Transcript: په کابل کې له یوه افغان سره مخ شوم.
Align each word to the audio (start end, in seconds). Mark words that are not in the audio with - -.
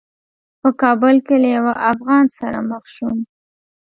په 0.61 0.69
کابل 0.81 1.15
کې 1.25 1.35
له 1.43 1.49
یوه 1.57 1.73
افغان 1.91 2.25
سره 2.39 2.57
مخ 2.69 2.83
شوم. 2.95 3.17